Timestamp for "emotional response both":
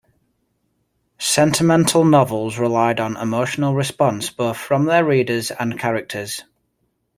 3.17-4.57